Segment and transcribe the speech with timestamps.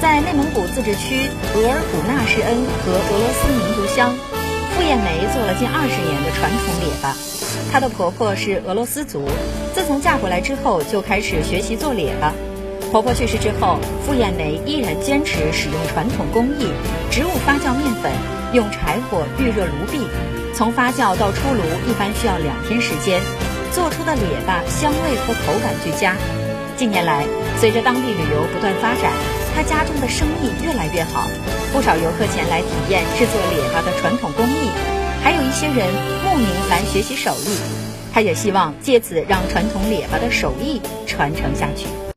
[0.00, 4.14] 在内蒙古自治区额尔古纳什恩和俄罗斯民族乡，
[4.76, 7.16] 傅艳梅做了近二十年的传统列巴。
[7.72, 9.28] 她的婆婆是俄罗斯族，
[9.74, 12.32] 自从嫁过来之后就开始学习做列巴。
[12.92, 16.70] 婆婆去世之后，傅艳梅依然坚持使用传统工艺——
[17.10, 18.12] 植物发酵面粉，
[18.52, 20.06] 用柴火预热炉壁，
[20.54, 21.60] 从发酵到出炉
[21.90, 23.20] 一般需要两天时间。
[23.72, 26.14] 做出的列巴香味和口感俱佳。
[26.76, 27.26] 近年来，
[27.58, 29.12] 随着当地旅游不断发展，
[29.58, 31.28] 他家中的生意越来越好，
[31.72, 34.70] 不少游客前来体验制作列巴的传统工艺，
[35.20, 35.92] 还有一些人
[36.24, 37.58] 慕名来学习手艺。
[38.14, 42.07] 他也希望借此让传统列巴的手艺传承下去。